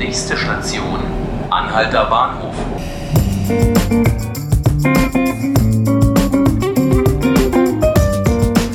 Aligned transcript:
Nächste 0.00 0.34
Station, 0.34 0.98
Anhalter 1.50 2.06
Bahnhof. 2.06 2.54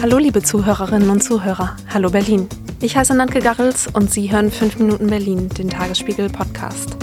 Hallo 0.04 0.20
liebe 0.20 0.44
Zuhörerinnen 0.44 1.10
und 1.10 1.24
Zuhörer. 1.24 1.78
Hallo 1.92 2.12
Berlin. 2.12 2.48
Ich 2.80 2.96
heiße 2.96 3.16
Nantke 3.16 3.40
Garrels 3.40 3.88
und 3.92 4.12
Sie 4.12 4.32
hören 4.32 4.52
5 4.52 4.78
Minuten 4.78 5.08
Berlin, 5.08 5.50
den 5.50 5.72
Tagesspiegel 5.72 6.30
Podcast. 6.30 6.96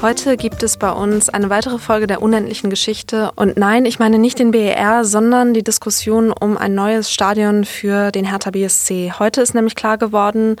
Heute 0.00 0.38
gibt 0.38 0.62
es 0.62 0.78
bei 0.78 0.90
uns 0.90 1.28
eine 1.28 1.50
weitere 1.50 1.78
Folge 1.78 2.06
der 2.06 2.22
unendlichen 2.22 2.70
Geschichte. 2.70 3.30
Und 3.36 3.58
nein, 3.58 3.84
ich 3.84 3.98
meine 3.98 4.18
nicht 4.18 4.38
den 4.38 4.52
BER, 4.52 5.04
sondern 5.04 5.52
die 5.52 5.62
Diskussion 5.62 6.32
um 6.32 6.56
ein 6.56 6.74
neues 6.74 7.12
Stadion 7.12 7.66
für 7.66 8.10
den 8.10 8.24
Hertha 8.24 8.50
BSC. 8.50 9.12
Heute 9.18 9.42
ist 9.42 9.54
nämlich 9.54 9.74
klar 9.74 9.98
geworden, 9.98 10.56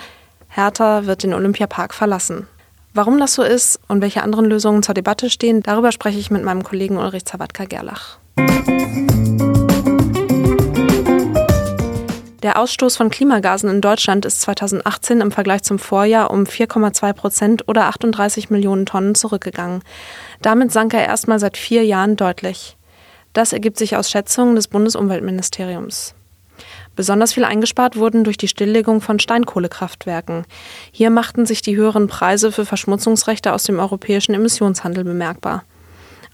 Hertha 0.56 1.04
wird 1.04 1.22
den 1.22 1.34
Olympiapark 1.34 1.92
verlassen. 1.92 2.46
Warum 2.94 3.18
das 3.20 3.34
so 3.34 3.42
ist 3.42 3.78
und 3.88 4.00
welche 4.00 4.22
anderen 4.22 4.46
Lösungen 4.46 4.82
zur 4.82 4.94
Debatte 4.94 5.28
stehen, 5.28 5.62
darüber 5.62 5.92
spreche 5.92 6.18
ich 6.18 6.30
mit 6.30 6.42
meinem 6.44 6.64
Kollegen 6.64 6.96
Ulrich 6.96 7.26
Zawadka-Gerlach. 7.26 8.18
Der 12.42 12.58
Ausstoß 12.58 12.96
von 12.96 13.10
Klimagasen 13.10 13.68
in 13.68 13.82
Deutschland 13.82 14.24
ist 14.24 14.40
2018 14.40 15.20
im 15.20 15.30
Vergleich 15.30 15.62
zum 15.62 15.78
Vorjahr 15.78 16.30
um 16.30 16.44
4,2 16.44 17.12
Prozent 17.12 17.68
oder 17.68 17.84
38 17.88 18.48
Millionen 18.48 18.86
Tonnen 18.86 19.14
zurückgegangen. 19.14 19.82
Damit 20.40 20.72
sank 20.72 20.94
er 20.94 21.04
erstmal 21.04 21.38
seit 21.38 21.58
vier 21.58 21.84
Jahren 21.84 22.16
deutlich. 22.16 22.78
Das 23.34 23.52
ergibt 23.52 23.76
sich 23.76 23.94
aus 23.94 24.10
Schätzungen 24.10 24.56
des 24.56 24.68
Bundesumweltministeriums. 24.68 26.14
Besonders 26.96 27.34
viel 27.34 27.44
eingespart 27.44 27.96
wurden 27.96 28.24
durch 28.24 28.38
die 28.38 28.48
Stilllegung 28.48 29.02
von 29.02 29.20
Steinkohlekraftwerken. 29.20 30.44
Hier 30.90 31.10
machten 31.10 31.44
sich 31.44 31.60
die 31.60 31.76
höheren 31.76 32.08
Preise 32.08 32.50
für 32.50 32.64
Verschmutzungsrechte 32.64 33.52
aus 33.52 33.64
dem 33.64 33.78
europäischen 33.78 34.34
Emissionshandel 34.34 35.04
bemerkbar. 35.04 35.62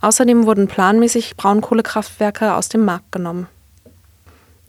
Außerdem 0.00 0.46
wurden 0.46 0.68
planmäßig 0.68 1.36
Braunkohlekraftwerke 1.36 2.54
aus 2.54 2.68
dem 2.68 2.84
Markt 2.84 3.10
genommen. 3.12 3.48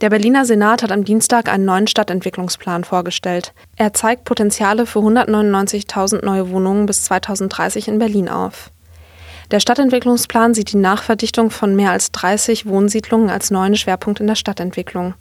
Der 0.01 0.09
Berliner 0.09 0.43
Senat 0.43 0.83
hat 0.83 0.91
am 0.91 1.05
Dienstag 1.05 1.47
einen 1.47 1.63
neuen 1.63 1.87
Stadtentwicklungsplan 1.87 2.83
vorgestellt. 2.83 3.53
Er 3.77 3.93
zeigt 3.93 4.25
Potenziale 4.25 4.85
für 4.85 4.99
199.000 4.99 6.25
neue 6.25 6.49
Wohnungen 6.49 6.87
bis 6.87 7.03
2030 7.03 7.87
in 7.87 7.99
Berlin 7.99 8.27
auf. 8.27 8.72
Der 9.51 9.59
Stadtentwicklungsplan 9.59 10.53
sieht 10.53 10.71
die 10.71 10.77
Nachverdichtung 10.77 11.51
von 11.51 11.75
mehr 11.75 11.91
als 11.91 12.11
30 12.11 12.65
Wohnsiedlungen 12.65 13.29
als 13.29 13.51
neuen 13.51 13.75
Schwerpunkt 13.75 14.19
in 14.19 14.27
der 14.27 14.35
Stadtentwicklung. 14.35 15.13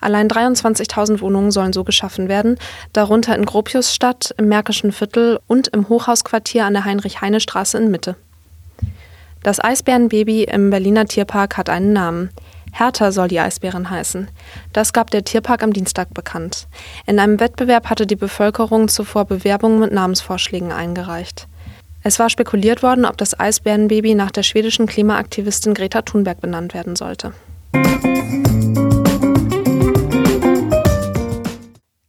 Allein 0.00 0.28
23.000 0.28 1.20
Wohnungen 1.20 1.50
sollen 1.50 1.72
so 1.72 1.84
geschaffen 1.84 2.28
werden, 2.28 2.58
darunter 2.92 3.36
in 3.36 3.44
Gropiusstadt, 3.44 4.34
im 4.36 4.48
Märkischen 4.48 4.92
Viertel 4.92 5.40
und 5.46 5.68
im 5.68 5.88
Hochhausquartier 5.88 6.64
an 6.64 6.74
der 6.74 6.84
Heinrich-Heine-Straße 6.84 7.78
in 7.78 7.90
Mitte. 7.90 8.16
Das 9.42 9.62
Eisbärenbaby 9.62 10.44
im 10.44 10.70
Berliner 10.70 11.06
Tierpark 11.06 11.56
hat 11.56 11.70
einen 11.70 11.92
Namen. 11.92 12.30
Hertha 12.72 13.12
soll 13.12 13.28
die 13.28 13.40
Eisbären 13.40 13.88
heißen. 13.88 14.28
Das 14.72 14.92
gab 14.92 15.10
der 15.10 15.24
Tierpark 15.24 15.62
am 15.62 15.72
Dienstag 15.72 16.12
bekannt. 16.12 16.66
In 17.06 17.18
einem 17.18 17.40
Wettbewerb 17.40 17.88
hatte 17.88 18.06
die 18.06 18.16
Bevölkerung 18.16 18.88
zuvor 18.88 19.24
Bewerbungen 19.24 19.80
mit 19.80 19.92
Namensvorschlägen 19.92 20.72
eingereicht. 20.72 21.46
Es 22.02 22.18
war 22.18 22.30
spekuliert 22.30 22.82
worden, 22.82 23.04
ob 23.04 23.16
das 23.16 23.38
Eisbärenbaby 23.38 24.14
nach 24.14 24.30
der 24.30 24.42
schwedischen 24.44 24.86
Klimaaktivistin 24.86 25.74
Greta 25.74 26.02
Thunberg 26.02 26.40
benannt 26.40 26.74
werden 26.74 26.94
sollte. 26.96 27.32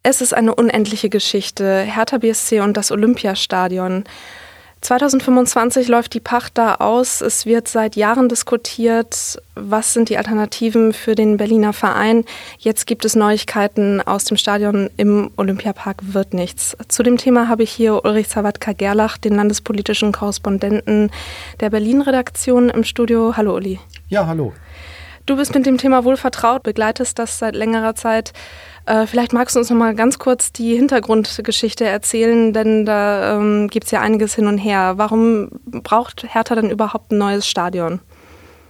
Es 0.03 0.21
ist 0.21 0.33
eine 0.33 0.55
unendliche 0.55 1.09
Geschichte. 1.09 1.81
Hertha 1.81 2.17
BSC 2.17 2.61
und 2.61 2.77
das 2.77 2.91
Olympiastadion. 2.91 4.05
2025 4.81 5.89
läuft 5.89 6.13
die 6.13 6.21
Pacht 6.21 6.57
da 6.57 6.75
aus. 6.75 7.19
Es 7.19 7.45
wird 7.45 7.67
seit 7.67 7.97
Jahren 7.97 8.29
diskutiert, 8.29 9.41
was 9.55 9.93
sind 9.93 10.07
die 10.07 10.17
Alternativen 10.17 10.93
für 10.93 11.15
den 11.15 11.35
Berliner 11.35 11.73
Verein. 11.73 12.23
Jetzt 12.57 12.87
gibt 12.87 13.03
es 13.03 13.15
Neuigkeiten 13.15 14.01
aus 14.01 14.23
dem 14.23 14.37
Stadion 14.37 14.89
im 14.95 15.31
Olympiapark 15.35 15.97
wird 16.13 16.33
nichts. 16.33 16.77
Zu 16.87 17.03
dem 17.03 17.17
Thema 17.17 17.49
habe 17.49 17.63
ich 17.63 17.71
hier 17.71 18.05
Ulrich 18.05 18.29
Zawadka-Gerlach, 18.29 19.17
den 19.17 19.35
landespolitischen 19.35 20.13
Korrespondenten 20.13 21.11
der 21.59 21.69
Berlin-Redaktion 21.69 22.69
im 22.69 22.85
Studio. 22.85 23.33
Hallo 23.35 23.55
Uli. 23.55 23.79
Ja, 24.07 24.27
hallo. 24.27 24.53
Du 25.25 25.35
bist 25.35 25.53
mit 25.53 25.65
dem 25.65 25.77
Thema 25.77 26.05
wohl 26.05 26.17
vertraut, 26.17 26.63
begleitest 26.63 27.19
das 27.19 27.37
seit 27.37 27.55
längerer 27.55 27.93
Zeit. 27.95 28.33
Äh, 28.85 29.05
vielleicht 29.05 29.33
magst 29.33 29.55
du 29.55 29.59
uns 29.59 29.69
noch 29.69 29.77
mal 29.77 29.95
ganz 29.95 30.19
kurz 30.19 30.51
die 30.51 30.75
Hintergrundgeschichte 30.75 31.85
erzählen, 31.85 32.53
denn 32.53 32.85
da 32.85 33.37
ähm, 33.37 33.67
gibt 33.67 33.85
es 33.85 33.91
ja 33.91 34.01
einiges 34.01 34.35
hin 34.35 34.47
und 34.47 34.57
her. 34.57 34.93
Warum 34.97 35.49
braucht 35.65 36.25
Hertha 36.27 36.55
denn 36.55 36.69
überhaupt 36.69 37.11
ein 37.11 37.17
neues 37.17 37.47
Stadion? 37.47 37.99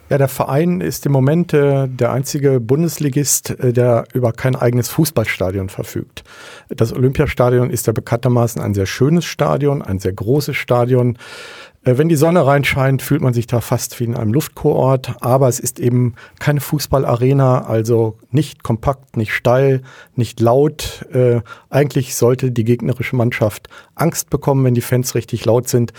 Ja, 0.09 0.17
der 0.17 0.27
Verein 0.27 0.81
ist 0.81 1.05
im 1.05 1.11
Moment 1.11 1.53
äh, 1.53 1.87
der 1.87 2.11
einzige 2.11 2.59
Bundesligist, 2.59 3.51
äh, 3.59 3.71
der 3.71 4.05
über 4.13 4.33
kein 4.33 4.55
eigenes 4.55 4.89
Fußballstadion 4.89 5.69
verfügt. 5.69 6.23
Das 6.69 6.91
Olympiastadion 6.91 7.69
ist 7.69 7.85
ja 7.85 7.93
bekanntermaßen 7.93 8.59
ein 8.59 8.73
sehr 8.73 8.87
schönes 8.87 9.25
Stadion, 9.25 9.83
ein 9.83 9.99
sehr 9.99 10.13
großes 10.13 10.55
Stadion. 10.55 11.19
Äh, 11.83 11.97
wenn 11.97 12.09
die 12.09 12.15
Sonne 12.15 12.45
reinscheint, 12.45 13.01
fühlt 13.01 13.21
man 13.21 13.33
sich 13.33 13.47
da 13.47 13.61
fast 13.61 13.99
wie 13.99 14.03
in 14.05 14.15
einem 14.15 14.33
Luftkurort, 14.33 15.15
aber 15.21 15.47
es 15.47 15.59
ist 15.59 15.79
eben 15.79 16.15
keine 16.39 16.59
Fußballarena, 16.59 17.65
also 17.65 18.17
nicht 18.31 18.63
kompakt, 18.63 19.17
nicht 19.17 19.33
steil, 19.33 19.81
nicht 20.15 20.39
laut. 20.39 21.05
Äh, 21.13 21.41
eigentlich 21.69 22.15
sollte 22.15 22.51
die 22.51 22.63
gegnerische 22.63 23.15
Mannschaft 23.15 23.69
Angst 23.95 24.29
bekommen, 24.29 24.65
wenn 24.65 24.73
die 24.73 24.81
Fans 24.81 25.15
richtig 25.15 25.45
laut 25.45 25.69
sind. 25.69 25.93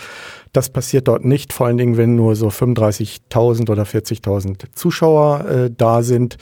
Das 0.53 0.69
passiert 0.69 1.07
dort 1.07 1.25
nicht, 1.25 1.53
vor 1.53 1.67
allen 1.67 1.77
Dingen, 1.77 1.97
wenn 1.97 2.15
nur 2.15 2.35
so 2.35 2.49
35.000 2.49 3.69
oder 3.69 3.83
40.000 3.83 4.65
Zuschauer 4.75 5.45
äh, 5.45 5.71
da 5.75 6.03
sind. 6.03 6.37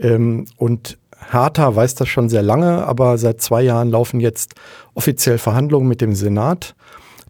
Ähm, 0.00 0.46
und 0.56 0.98
Hertha 1.30 1.76
weiß 1.76 1.94
das 1.94 2.08
schon 2.08 2.28
sehr 2.28 2.42
lange, 2.42 2.84
aber 2.84 3.16
seit 3.16 3.40
zwei 3.40 3.62
Jahren 3.62 3.90
laufen 3.90 4.18
jetzt 4.18 4.54
offiziell 4.94 5.38
Verhandlungen 5.38 5.86
mit 5.86 6.00
dem 6.00 6.14
Senat 6.14 6.74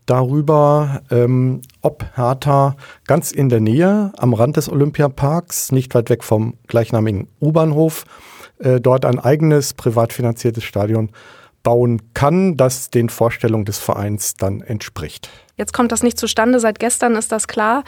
darüber, 0.07 1.03
ähm, 1.11 1.61
ob 1.81 2.05
Hertha 2.15 2.77
ganz 3.07 3.33
in 3.33 3.49
der 3.49 3.61
Nähe 3.61 4.13
am 4.17 4.35
Rand 4.35 4.57
des 4.57 4.69
Olympiaparks, 4.71 5.73
nicht 5.73 5.95
weit 5.95 6.11
weg 6.11 6.25
vom 6.25 6.55
gleichnamigen 6.67 7.29
U-Bahnhof, 7.41 8.05
äh, 8.59 8.81
dort 8.81 9.05
ein 9.05 9.19
eigenes 9.19 9.75
privat 9.75 10.13
finanziertes 10.13 10.65
Stadion 10.65 11.11
bauen 11.63 12.03
kann, 12.15 12.57
das 12.57 12.91
den 12.91 13.09
Vorstellungen 13.09 13.65
des 13.65 13.79
Vereins 13.79 14.35
dann 14.35 14.61
entspricht. 14.61 15.31
Jetzt 15.57 15.73
kommt 15.73 15.93
das 15.93 16.03
nicht 16.03 16.19
zustande, 16.19 16.59
seit 16.61 16.79
gestern 16.79 17.15
ist 17.15 17.31
das 17.31 17.47
klar. 17.47 17.85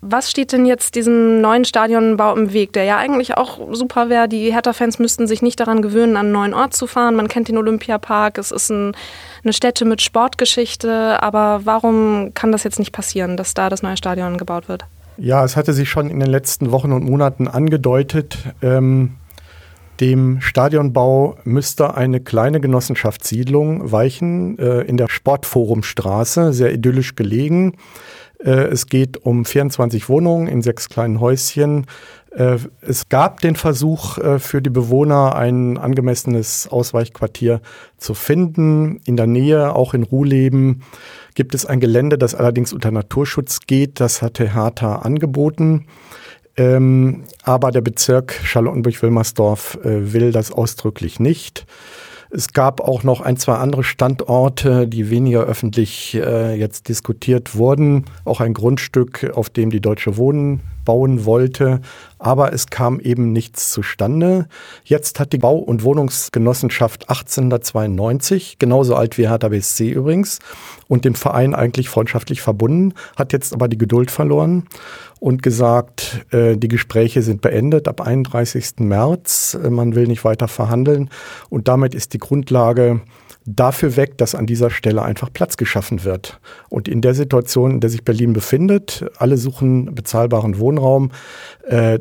Was 0.00 0.30
steht 0.30 0.52
denn 0.52 0.64
jetzt 0.64 0.94
diesem 0.94 1.40
neuen 1.40 1.64
Stadionbau 1.64 2.34
im 2.34 2.52
Weg, 2.52 2.72
der 2.72 2.84
ja 2.84 2.96
eigentlich 2.96 3.36
auch 3.36 3.58
super 3.72 4.08
wäre? 4.08 4.28
Die 4.28 4.52
Hertha-Fans 4.52 4.98
müssten 4.98 5.26
sich 5.26 5.42
nicht 5.42 5.60
daran 5.60 5.82
gewöhnen, 5.82 6.16
an 6.16 6.26
einen 6.26 6.32
neuen 6.32 6.54
Ort 6.54 6.74
zu 6.74 6.86
fahren. 6.86 7.16
Man 7.16 7.28
kennt 7.28 7.48
den 7.48 7.58
Olympiapark, 7.58 8.38
es 8.38 8.50
ist 8.50 8.70
ein, 8.70 8.96
eine 9.44 9.52
Stätte 9.52 9.84
mit 9.84 10.00
Sportgeschichte. 10.00 11.22
Aber 11.22 11.62
warum 11.64 12.32
kann 12.32 12.52
das 12.52 12.64
jetzt 12.64 12.78
nicht 12.78 12.92
passieren, 12.92 13.36
dass 13.36 13.54
da 13.54 13.68
das 13.68 13.82
neue 13.82 13.96
Stadion 13.96 14.38
gebaut 14.38 14.68
wird? 14.68 14.86
Ja, 15.18 15.44
es 15.44 15.56
hatte 15.56 15.72
sich 15.72 15.90
schon 15.90 16.08
in 16.08 16.20
den 16.20 16.30
letzten 16.30 16.70
Wochen 16.70 16.92
und 16.92 17.04
Monaten 17.04 17.48
angedeutet. 17.48 18.38
Ähm 18.62 19.16
dem 20.00 20.40
Stadionbau 20.40 21.36
müsste 21.44 21.94
eine 21.94 22.20
kleine 22.20 22.60
Genossenschaftssiedlung 22.60 23.90
weichen 23.90 24.58
äh, 24.58 24.82
in 24.82 24.96
der 24.96 25.08
Sportforumstraße, 25.08 26.52
sehr 26.52 26.72
idyllisch 26.72 27.14
gelegen. 27.14 27.74
Äh, 28.38 28.50
es 28.50 28.86
geht 28.86 29.16
um 29.18 29.44
24 29.44 30.08
Wohnungen 30.08 30.46
in 30.46 30.62
sechs 30.62 30.88
kleinen 30.88 31.20
Häuschen. 31.20 31.86
Äh, 32.30 32.58
es 32.80 33.08
gab 33.08 33.40
den 33.40 33.56
Versuch 33.56 34.18
äh, 34.18 34.38
für 34.38 34.62
die 34.62 34.70
Bewohner 34.70 35.34
ein 35.34 35.78
angemessenes 35.78 36.68
Ausweichquartier 36.68 37.60
zu 37.96 38.14
finden. 38.14 39.00
In 39.04 39.16
der 39.16 39.26
Nähe, 39.26 39.74
auch 39.74 39.94
in 39.94 40.04
Ruhleben, 40.04 40.82
gibt 41.34 41.54
es 41.54 41.66
ein 41.66 41.80
Gelände, 41.80 42.18
das 42.18 42.34
allerdings 42.34 42.72
unter 42.72 42.90
Naturschutz 42.90 43.60
geht. 43.66 44.00
Das 44.00 44.22
hatte 44.22 44.54
Hertha 44.54 44.96
angeboten. 44.96 45.86
Ähm, 46.58 47.22
aber 47.44 47.70
der 47.70 47.80
Bezirk 47.80 48.32
Charlottenburg-Wilmersdorf 48.42 49.78
äh, 49.84 50.12
will 50.12 50.32
das 50.32 50.50
ausdrücklich 50.50 51.20
nicht. 51.20 51.66
Es 52.30 52.52
gab 52.52 52.80
auch 52.80 53.04
noch 53.04 53.22
ein, 53.22 53.38
zwei 53.38 53.54
andere 53.54 53.84
Standorte, 53.84 54.86
die 54.86 55.08
weniger 55.08 55.44
öffentlich 55.44 56.14
äh, 56.14 56.54
jetzt 56.56 56.88
diskutiert 56.88 57.54
wurden. 57.54 58.04
Auch 58.24 58.40
ein 58.40 58.52
Grundstück, 58.52 59.32
auf 59.34 59.48
dem 59.48 59.70
die 59.70 59.80
Deutsche 59.80 60.18
Wohnen 60.18 60.60
bauen 60.88 61.26
wollte, 61.26 61.82
aber 62.18 62.54
es 62.54 62.68
kam 62.68 62.98
eben 62.98 63.30
nichts 63.30 63.70
zustande. 63.70 64.48
Jetzt 64.84 65.20
hat 65.20 65.34
die 65.34 65.38
Bau- 65.38 65.58
und 65.58 65.82
Wohnungsgenossenschaft 65.82 67.10
1892, 67.10 68.58
genauso 68.58 68.94
alt 68.94 69.18
wie 69.18 69.28
Hertha 69.28 69.48
BSC 69.48 69.90
übrigens, 69.90 70.38
und 70.88 71.04
dem 71.04 71.14
Verein 71.14 71.54
eigentlich 71.54 71.90
freundschaftlich 71.90 72.40
verbunden, 72.40 72.94
hat 73.16 73.34
jetzt 73.34 73.52
aber 73.52 73.68
die 73.68 73.76
Geduld 73.76 74.10
verloren 74.10 74.66
und 75.20 75.42
gesagt, 75.42 76.24
äh, 76.30 76.56
die 76.56 76.68
Gespräche 76.68 77.20
sind 77.20 77.42
beendet 77.42 77.86
ab 77.86 78.00
31. 78.00 78.76
März, 78.78 79.58
man 79.68 79.94
will 79.94 80.06
nicht 80.06 80.24
weiter 80.24 80.48
verhandeln 80.48 81.10
und 81.50 81.68
damit 81.68 81.94
ist 81.94 82.14
die 82.14 82.18
Grundlage 82.18 83.02
dafür 83.56 83.96
weg, 83.96 84.18
dass 84.18 84.34
an 84.34 84.46
dieser 84.46 84.70
Stelle 84.70 85.02
einfach 85.02 85.32
Platz 85.32 85.56
geschaffen 85.56 86.04
wird. 86.04 86.40
Und 86.68 86.88
in 86.88 87.00
der 87.00 87.14
Situation, 87.14 87.72
in 87.72 87.80
der 87.80 87.90
sich 87.90 88.04
Berlin 88.04 88.32
befindet, 88.32 89.04
alle 89.16 89.38
suchen 89.38 89.94
bezahlbaren 89.94 90.58
Wohnraum, 90.58 91.10
äh, 91.66 91.98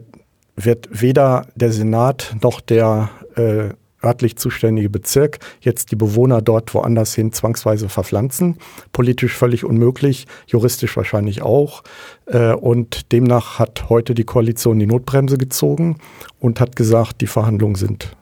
wird 0.56 0.90
weder 0.92 1.48
der 1.56 1.72
Senat 1.72 2.36
noch 2.42 2.60
der 2.62 3.10
äh, 3.36 3.70
örtlich 4.04 4.38
zuständige 4.38 4.90
Bezirk 4.90 5.40
jetzt 5.62 5.92
die 5.92 5.96
Bewohner 5.96 6.42
dort 6.42 6.74
woanders 6.74 7.16
hin 7.16 7.32
zwangsweise 7.32 7.90
verpflanzen. 7.90 8.58
Politisch 8.92 9.36
völlig 9.36 9.64
unmöglich, 9.64 10.28
juristisch 10.48 10.96
wahrscheinlich 10.98 11.42
auch. 11.42 11.84
Äh, 12.26 12.54
und 12.54 13.12
demnach 13.12 13.60
hat 13.60 13.90
heute 13.90 14.14
die 14.14 14.26
Koalition 14.26 14.80
die 14.80 14.86
Notbremse 14.86 15.38
gezogen 15.38 15.98
und 16.40 16.60
hat 16.60 16.76
gesagt, 16.76 17.22
die 17.22 17.28
Verhandlungen 17.28 17.76
sind 17.76 18.16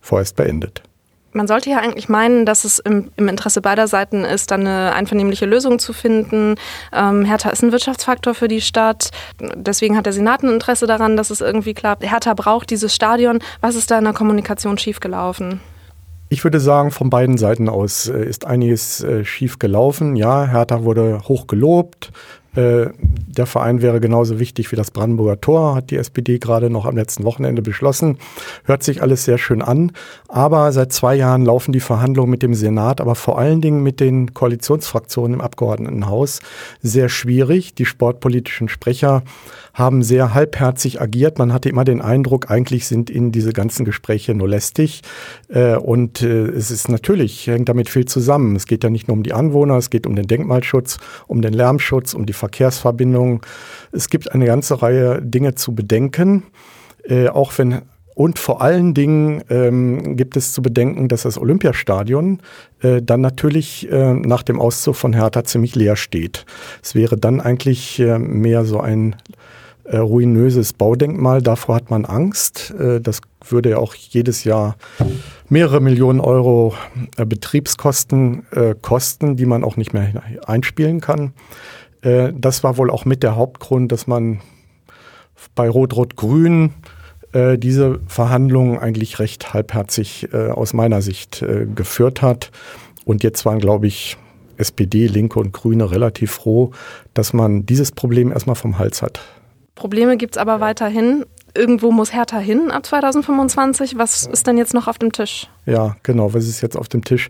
vorerst 0.00 0.36
beendet. 0.36 0.82
Man 1.36 1.46
sollte 1.46 1.68
ja 1.68 1.80
eigentlich 1.80 2.08
meinen, 2.08 2.46
dass 2.46 2.64
es 2.64 2.78
im, 2.78 3.10
im 3.16 3.28
Interesse 3.28 3.60
beider 3.60 3.88
Seiten 3.88 4.24
ist, 4.24 4.50
dann 4.50 4.62
eine 4.66 4.94
einvernehmliche 4.94 5.44
Lösung 5.44 5.78
zu 5.78 5.92
finden. 5.92 6.54
Ähm, 6.94 7.26
Hertha 7.26 7.50
ist 7.50 7.62
ein 7.62 7.72
Wirtschaftsfaktor 7.72 8.32
für 8.32 8.48
die 8.48 8.62
Stadt. 8.62 9.10
Deswegen 9.54 9.98
hat 9.98 10.06
der 10.06 10.14
Senat 10.14 10.42
ein 10.42 10.48
Interesse 10.48 10.86
daran, 10.86 11.14
dass 11.18 11.28
es 11.28 11.42
irgendwie 11.42 11.74
klappt. 11.74 12.10
Hertha 12.10 12.32
braucht 12.32 12.70
dieses 12.70 12.94
Stadion. 12.94 13.40
Was 13.60 13.74
ist 13.74 13.90
da 13.90 13.98
in 13.98 14.04
der 14.04 14.14
Kommunikation 14.14 14.78
schiefgelaufen? 14.78 15.60
Ich 16.30 16.42
würde 16.42 16.58
sagen, 16.58 16.90
von 16.90 17.10
beiden 17.10 17.36
Seiten 17.36 17.68
aus 17.68 18.08
äh, 18.08 18.24
ist 18.24 18.46
einiges 18.46 19.04
äh, 19.04 19.22
schief 19.26 19.58
gelaufen. 19.58 20.16
Ja, 20.16 20.46
Hertha 20.46 20.84
wurde 20.84 21.20
hoch 21.28 21.48
gelobt. 21.48 22.12
Äh, 22.56 22.90
der 23.36 23.46
Verein 23.46 23.82
wäre 23.82 24.00
genauso 24.00 24.38
wichtig 24.38 24.72
wie 24.72 24.76
das 24.76 24.90
Brandenburger 24.90 25.40
Tor, 25.40 25.74
hat 25.74 25.90
die 25.90 25.96
SPD 25.96 26.38
gerade 26.38 26.70
noch 26.70 26.86
am 26.86 26.96
letzten 26.96 27.24
Wochenende 27.24 27.60
beschlossen. 27.60 28.16
Hört 28.64 28.82
sich 28.82 29.02
alles 29.02 29.24
sehr 29.24 29.36
schön 29.36 29.60
an. 29.60 29.92
Aber 30.28 30.72
seit 30.72 30.92
zwei 30.92 31.14
Jahren 31.14 31.44
laufen 31.44 31.72
die 31.72 31.80
Verhandlungen 31.80 32.30
mit 32.30 32.42
dem 32.42 32.54
Senat, 32.54 33.00
aber 33.00 33.14
vor 33.14 33.38
allen 33.38 33.60
Dingen 33.60 33.82
mit 33.82 34.00
den 34.00 34.32
Koalitionsfraktionen 34.32 35.34
im 35.34 35.40
Abgeordnetenhaus 35.42 36.40
sehr 36.80 37.08
schwierig. 37.10 37.74
Die 37.74 37.84
sportpolitischen 37.84 38.68
Sprecher 38.68 39.22
haben 39.76 40.02
sehr 40.02 40.32
halbherzig 40.32 41.02
agiert. 41.02 41.38
Man 41.38 41.52
hatte 41.52 41.68
immer 41.68 41.84
den 41.84 42.00
Eindruck, 42.00 42.50
eigentlich 42.50 42.86
sind 42.86 43.10
ihnen 43.10 43.30
diese 43.30 43.52
ganzen 43.52 43.84
Gespräche 43.84 44.34
nur 44.34 44.48
lästig. 44.48 45.02
Äh, 45.48 45.76
und 45.76 46.22
äh, 46.22 46.46
es 46.46 46.70
ist 46.70 46.88
natürlich, 46.88 47.46
hängt 47.46 47.68
damit 47.68 47.90
viel 47.90 48.06
zusammen. 48.06 48.56
Es 48.56 48.66
geht 48.66 48.84
ja 48.84 48.88
nicht 48.90 49.06
nur 49.08 49.16
um 49.18 49.22
die 49.22 49.34
Anwohner, 49.34 49.76
es 49.76 49.90
geht 49.90 50.06
um 50.06 50.16
den 50.16 50.26
Denkmalschutz, 50.26 50.96
um 51.26 51.42
den 51.42 51.52
Lärmschutz, 51.52 52.14
um 52.14 52.24
die 52.24 52.32
Verkehrsverbindungen. 52.46 53.40
Es 53.92 54.08
gibt 54.08 54.32
eine 54.32 54.46
ganze 54.46 54.80
Reihe 54.80 55.20
Dinge 55.20 55.54
zu 55.54 55.74
bedenken. 55.74 56.44
Äh, 57.04 57.28
auch 57.28 57.52
wenn 57.58 57.82
und 58.14 58.38
vor 58.38 58.62
allen 58.62 58.94
Dingen 58.94 59.42
ähm, 59.50 60.16
gibt 60.16 60.38
es 60.38 60.54
zu 60.54 60.62
bedenken, 60.62 61.06
dass 61.08 61.24
das 61.24 61.38
Olympiastadion 61.38 62.40
äh, 62.80 63.02
dann 63.02 63.20
natürlich 63.20 63.92
äh, 63.92 64.14
nach 64.14 64.42
dem 64.42 64.58
Auszug 64.58 64.96
von 64.96 65.12
Hertha 65.12 65.44
ziemlich 65.44 65.74
leer 65.74 65.96
steht. 65.96 66.46
Es 66.82 66.94
wäre 66.94 67.18
dann 67.18 67.42
eigentlich 67.42 68.00
äh, 68.00 68.18
mehr 68.18 68.64
so 68.64 68.80
ein 68.80 69.16
äh, 69.84 69.98
ruinöses 69.98 70.72
Baudenkmal. 70.72 71.42
Davor 71.42 71.74
hat 71.74 71.90
man 71.90 72.06
Angst. 72.06 72.74
Äh, 72.80 73.02
das 73.02 73.20
würde 73.46 73.70
ja 73.70 73.76
auch 73.76 73.94
jedes 73.94 74.44
Jahr 74.44 74.76
mehrere 75.50 75.80
Millionen 75.80 76.20
Euro 76.20 76.74
äh, 77.18 77.26
Betriebskosten 77.26 78.46
kosten, 78.80 79.36
die 79.36 79.46
man 79.46 79.62
auch 79.62 79.76
nicht 79.76 79.92
mehr 79.92 80.22
einspielen 80.46 81.00
kann. 81.00 81.34
Äh, 82.02 82.32
das 82.34 82.62
war 82.64 82.76
wohl 82.76 82.90
auch 82.90 83.04
mit 83.04 83.22
der 83.22 83.36
Hauptgrund, 83.36 83.92
dass 83.92 84.06
man 84.06 84.40
bei 85.54 85.68
Rot-Rot-Grün 85.68 86.72
äh, 87.32 87.58
diese 87.58 88.00
Verhandlungen 88.06 88.78
eigentlich 88.78 89.18
recht 89.18 89.52
halbherzig 89.52 90.28
aus 90.32 90.72
meiner 90.72 91.02
Sicht 91.02 91.44
geführt 91.74 92.22
hat. 92.22 92.50
Und 93.04 93.22
jetzt 93.22 93.44
waren, 93.44 93.58
glaube 93.58 93.86
ich, 93.86 94.16
SPD, 94.56 95.06
Linke 95.06 95.38
und 95.38 95.52
Grüne 95.52 95.90
relativ 95.90 96.32
froh, 96.32 96.72
dass 97.14 97.32
man 97.32 97.66
dieses 97.66 97.92
Problem 97.92 98.32
erstmal 98.32 98.56
vom 98.56 98.78
Hals 98.78 99.02
hat. 99.02 99.20
Probleme 99.74 100.16
gibt 100.16 100.36
es 100.36 100.38
aber 100.38 100.60
weiterhin. 100.60 101.24
Irgendwo 101.56 101.90
muss 101.90 102.12
Hertha 102.12 102.38
hin 102.38 102.70
ab 102.70 102.84
2025. 102.86 103.96
Was 103.96 104.26
ist 104.26 104.46
denn 104.46 104.58
jetzt 104.58 104.74
noch 104.74 104.88
auf 104.88 104.98
dem 104.98 105.12
Tisch? 105.12 105.48
Ja, 105.66 105.96
genau. 106.04 106.32
Was 106.32 106.46
ist 106.46 106.60
jetzt 106.60 106.76
auf 106.76 106.88
dem 106.88 107.02
Tisch? 107.02 107.28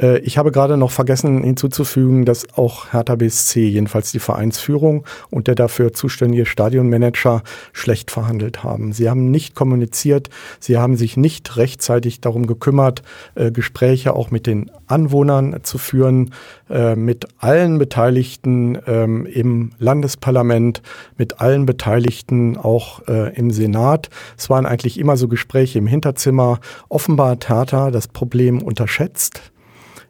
Äh, 0.00 0.18
ich 0.20 0.38
habe 0.38 0.50
gerade 0.50 0.78
noch 0.78 0.90
vergessen 0.90 1.42
hinzuzufügen, 1.44 2.24
dass 2.24 2.46
auch 2.56 2.92
Hertha 2.92 3.14
BSC, 3.14 3.68
jedenfalls 3.68 4.10
die 4.10 4.20
Vereinsführung 4.20 5.04
und 5.30 5.48
der 5.48 5.54
dafür 5.54 5.92
zuständige 5.92 6.46
Stadionmanager 6.46 7.42
schlecht 7.74 8.10
verhandelt 8.10 8.64
haben. 8.64 8.92
Sie 8.94 9.10
haben 9.10 9.30
nicht 9.30 9.54
kommuniziert, 9.54 10.30
sie 10.60 10.78
haben 10.78 10.96
sich 10.96 11.18
nicht 11.18 11.58
rechtzeitig 11.58 12.22
darum 12.22 12.46
gekümmert, 12.46 13.02
äh, 13.34 13.50
Gespräche 13.50 14.14
auch 14.14 14.30
mit 14.30 14.46
den 14.46 14.70
Anwohnern 14.86 15.60
zu 15.62 15.76
führen, 15.76 16.30
äh, 16.70 16.96
mit 16.96 17.28
allen 17.38 17.76
Beteiligten 17.78 18.78
ähm, 18.86 19.26
im 19.26 19.72
Landesparlament, 19.78 20.80
mit 21.18 21.40
allen 21.40 21.66
Beteiligten 21.66 22.56
auch 22.56 23.00
im 23.06 23.50
Senat. 23.64 24.10
Es 24.36 24.50
waren 24.50 24.66
eigentlich 24.66 24.98
immer 24.98 25.16
so 25.16 25.28
Gespräche 25.28 25.78
im 25.78 25.86
Hinterzimmer. 25.86 26.60
Offenbar 26.88 27.30
hat 27.30 27.48
Hertha 27.48 27.90
das 27.90 28.08
Problem 28.08 28.62
unterschätzt 28.62 29.40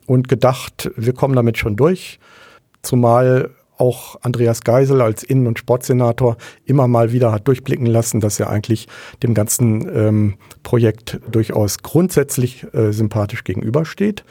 und 0.07 0.29
gedacht, 0.29 0.91
wir 0.97 1.13
kommen 1.13 1.37
damit 1.37 1.57
schon 1.57 1.77
durch. 1.77 2.19
Zumal 2.83 3.51
auch 3.77 4.17
Andreas 4.23 4.63
Geisel 4.63 5.01
als 5.01 5.23
Innen- 5.23 5.47
und 5.47 5.59
Sportsenator 5.59 6.37
immer 6.65 6.87
mal 6.87 7.13
wieder 7.13 7.33
hat 7.33 7.49
durchblicken 7.49 7.87
lassen, 7.87 8.21
dass 8.21 8.39
er 8.39 8.51
eigentlich 8.51 8.87
dem 9.23 9.35
ganzen 9.35 9.89
ähm, 9.95 10.35
Projekt 10.63 11.21
durchaus 11.31 11.79
grundsätzlich 11.79 12.67
äh, 12.73 12.93
sympathisch 12.93 13.45
gegenübersteht. 13.45 14.25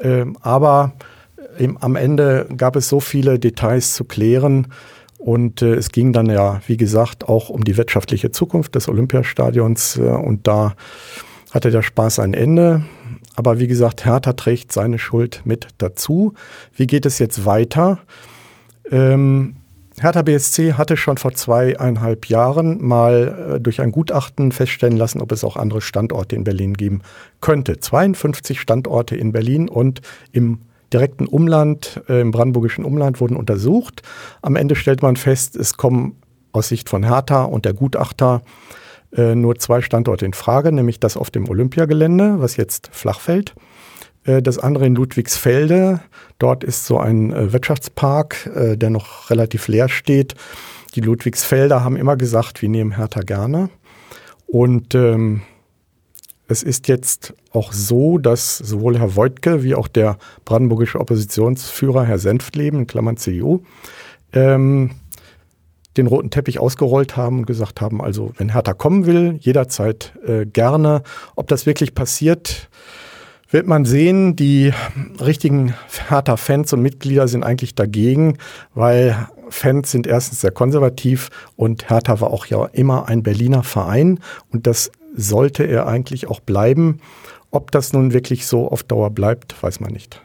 Ähm, 0.00 0.36
aber 0.40 0.92
im, 1.58 1.76
am 1.78 1.96
Ende 1.96 2.46
gab 2.56 2.76
es 2.76 2.88
so 2.88 3.00
viele 3.00 3.38
Details 3.38 3.94
zu 3.94 4.04
klären 4.04 4.68
und 5.20 5.60
äh, 5.60 5.74
es 5.74 5.92
ging 5.92 6.14
dann 6.14 6.26
ja, 6.26 6.62
wie 6.66 6.78
gesagt, 6.78 7.28
auch 7.28 7.50
um 7.50 7.62
die 7.62 7.76
wirtschaftliche 7.76 8.30
Zukunft 8.30 8.74
des 8.74 8.88
Olympiastadions 8.88 9.98
äh, 9.98 10.00
und 10.00 10.46
da 10.46 10.74
hatte 11.50 11.70
der 11.70 11.82
Spaß 11.82 12.20
ein 12.20 12.32
Ende. 12.32 12.82
Aber 13.36 13.58
wie 13.58 13.66
gesagt, 13.66 14.06
Hertha 14.06 14.32
trägt 14.32 14.72
seine 14.72 14.98
Schuld 14.98 15.42
mit 15.44 15.68
dazu. 15.78 16.32
Wie 16.74 16.86
geht 16.86 17.04
es 17.04 17.18
jetzt 17.18 17.44
weiter? 17.44 17.98
Ähm, 18.90 19.56
Hertha 20.00 20.22
BSC 20.22 20.72
hatte 20.74 20.96
schon 20.96 21.18
vor 21.18 21.32
zweieinhalb 21.34 22.26
Jahren 22.26 22.82
mal 22.82 23.56
äh, 23.56 23.60
durch 23.60 23.82
ein 23.82 23.92
Gutachten 23.92 24.52
feststellen 24.52 24.96
lassen, 24.96 25.20
ob 25.20 25.32
es 25.32 25.44
auch 25.44 25.56
andere 25.56 25.82
Standorte 25.82 26.34
in 26.34 26.44
Berlin 26.44 26.72
geben 26.72 27.02
könnte. 27.42 27.78
52 27.78 28.58
Standorte 28.58 29.16
in 29.16 29.32
Berlin 29.32 29.68
und 29.68 30.00
im 30.32 30.60
direkten 30.92 31.26
Umland, 31.26 32.02
äh, 32.08 32.20
im 32.20 32.30
brandenburgischen 32.30 32.84
Umland 32.84 33.20
wurden 33.20 33.36
untersucht. 33.36 34.02
Am 34.42 34.56
Ende 34.56 34.74
stellt 34.74 35.02
man 35.02 35.16
fest, 35.16 35.56
es 35.56 35.76
kommen 35.76 36.16
aus 36.52 36.68
Sicht 36.68 36.88
von 36.88 37.04
Hertha 37.04 37.44
und 37.44 37.64
der 37.64 37.74
Gutachter 37.74 38.42
äh, 39.12 39.34
nur 39.34 39.58
zwei 39.58 39.82
Standorte 39.82 40.26
in 40.26 40.32
Frage, 40.32 40.72
nämlich 40.72 41.00
das 41.00 41.16
auf 41.16 41.30
dem 41.30 41.48
Olympiagelände, 41.48 42.40
was 42.40 42.56
jetzt 42.56 42.90
flach 42.92 43.20
fällt. 43.20 43.54
Äh, 44.24 44.42
das 44.42 44.58
andere 44.58 44.86
in 44.86 44.94
Ludwigsfelde. 44.94 46.00
Dort 46.38 46.64
ist 46.64 46.86
so 46.86 46.98
ein 46.98 47.32
äh, 47.32 47.52
Wirtschaftspark, 47.52 48.50
äh, 48.54 48.76
der 48.76 48.90
noch 48.90 49.30
relativ 49.30 49.68
leer 49.68 49.88
steht. 49.88 50.34
Die 50.94 51.00
Ludwigsfelder 51.00 51.84
haben 51.84 51.96
immer 51.96 52.16
gesagt, 52.16 52.62
wir 52.62 52.68
nehmen 52.68 52.96
Hertha 52.96 53.20
gerne. 53.20 53.70
Und 54.46 54.94
ähm, 54.94 55.42
es 56.50 56.64
ist 56.64 56.88
jetzt 56.88 57.32
auch 57.52 57.72
so, 57.72 58.18
dass 58.18 58.58
sowohl 58.58 58.98
Herr 58.98 59.14
Woidke 59.14 59.62
wie 59.62 59.76
auch 59.76 59.86
der 59.86 60.18
brandenburgische 60.44 60.98
Oppositionsführer 60.98 62.04
Herr 62.04 62.18
Senftleben, 62.18 62.80
in 62.80 62.86
Klammern 62.88 63.16
CDU, 63.16 63.60
ähm, 64.32 64.90
den 65.96 66.08
roten 66.08 66.30
Teppich 66.30 66.58
ausgerollt 66.58 67.16
haben 67.16 67.40
und 67.40 67.46
gesagt 67.46 67.80
haben, 67.80 68.02
also 68.02 68.32
wenn 68.36 68.52
Hertha 68.52 68.74
kommen 68.74 69.06
will, 69.06 69.38
jederzeit 69.40 70.12
äh, 70.26 70.44
gerne. 70.44 71.02
Ob 71.36 71.46
das 71.46 71.66
wirklich 71.66 71.94
passiert, 71.94 72.68
wird 73.50 73.68
man 73.68 73.84
sehen. 73.84 74.34
Die 74.34 74.72
richtigen 75.20 75.74
Hertha-Fans 76.08 76.72
und 76.72 76.82
Mitglieder 76.82 77.28
sind 77.28 77.44
eigentlich 77.44 77.76
dagegen, 77.76 78.38
weil 78.74 79.28
Fans 79.50 79.90
sind 79.90 80.06
erstens 80.06 80.40
sehr 80.40 80.52
konservativ 80.52 81.30
und 81.54 81.90
Hertha 81.90 82.20
war 82.20 82.32
auch 82.32 82.46
ja 82.46 82.64
immer 82.66 83.08
ein 83.08 83.22
Berliner 83.22 83.62
Verein 83.62 84.18
und 84.52 84.66
das 84.66 84.90
sollte 85.14 85.64
er 85.64 85.86
eigentlich 85.86 86.28
auch 86.28 86.40
bleiben. 86.40 87.00
Ob 87.50 87.70
das 87.70 87.92
nun 87.92 88.12
wirklich 88.12 88.46
so 88.46 88.68
auf 88.68 88.82
Dauer 88.82 89.10
bleibt, 89.10 89.60
weiß 89.62 89.80
man 89.80 89.92
nicht. 89.92 90.22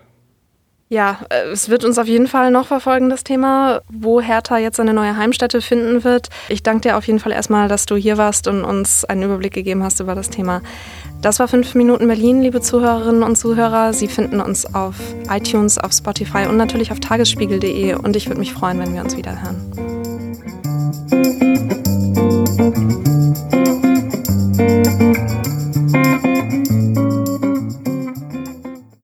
Ja, 0.87 1.21
äh, 1.29 1.47
es 1.51 1.69
wird 1.69 1.83
uns 1.83 1.97
auf 1.97 2.07
jeden 2.07 2.27
Fall 2.27 2.51
noch 2.51 2.67
verfolgen, 2.67 3.09
das 3.09 3.23
Thema, 3.23 3.81
wo 3.91 4.21
Hertha 4.21 4.59
jetzt 4.59 4.77
seine 4.77 4.93
neue 4.93 5.17
Heimstätte 5.17 5.61
finden 5.61 6.03
wird. 6.03 6.29
Ich 6.47 6.61
danke 6.61 6.81
dir 6.81 6.97
auf 6.97 7.07
jeden 7.07 7.19
Fall 7.19 7.31
erstmal, 7.31 7.67
dass 7.67 7.87
du 7.87 7.95
hier 7.95 8.17
warst 8.17 8.47
und 8.47 8.63
uns 8.63 9.03
einen 9.03 9.23
Überblick 9.23 9.53
gegeben 9.53 9.83
hast 9.83 9.99
über 9.99 10.13
das 10.13 10.29
Thema. 10.29 10.61
Das 11.21 11.39
war 11.39 11.47
5 11.47 11.73
Minuten 11.73 12.07
Berlin, 12.07 12.41
liebe 12.43 12.61
Zuhörerinnen 12.61 13.23
und 13.23 13.35
Zuhörer. 13.35 13.93
Sie 13.93 14.07
finden 14.07 14.39
uns 14.39 14.75
auf 14.75 14.95
iTunes, 15.29 15.79
auf 15.79 15.91
Spotify 15.91 16.45
und 16.47 16.57
natürlich 16.57 16.91
auf 16.91 16.99
tagesspiegel.de 16.99 17.95
und 17.95 18.15
ich 18.15 18.27
würde 18.27 18.39
mich 18.39 18.53
freuen, 18.53 18.77
wenn 18.77 18.93
wir 18.93 19.01
uns 19.01 19.17
wieder 19.17 19.41
hören. 19.41 19.84